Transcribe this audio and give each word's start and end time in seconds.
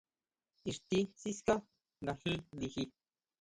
Ixti 0.71 0.99
siská 1.21 1.55
nga 2.01 2.13
jin 2.21 2.39
liji. 2.59 2.83